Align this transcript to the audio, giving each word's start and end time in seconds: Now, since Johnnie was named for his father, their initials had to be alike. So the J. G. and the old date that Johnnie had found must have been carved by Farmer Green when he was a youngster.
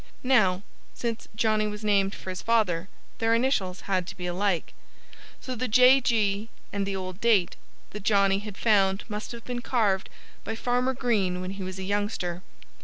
Now, 0.23 0.63
since 0.95 1.27
Johnnie 1.35 1.67
was 1.67 1.83
named 1.83 2.15
for 2.15 2.31
his 2.31 2.41
father, 2.41 2.89
their 3.19 3.35
initials 3.35 3.81
had 3.81 4.07
to 4.07 4.17
be 4.17 4.25
alike. 4.25 4.73
So 5.39 5.53
the 5.53 5.67
J. 5.67 6.01
G. 6.03 6.49
and 6.73 6.87
the 6.87 6.95
old 6.95 7.21
date 7.21 7.55
that 7.91 8.01
Johnnie 8.01 8.39
had 8.39 8.57
found 8.57 9.03
must 9.07 9.31
have 9.31 9.45
been 9.45 9.61
carved 9.61 10.09
by 10.43 10.55
Farmer 10.55 10.95
Green 10.95 11.39
when 11.39 11.51
he 11.51 11.61
was 11.63 11.77
a 11.77 11.83
youngster. 11.83 12.41